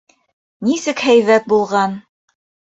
Нисек 0.69 1.05
һәйбәт 1.09 1.47
булған! 1.55 1.97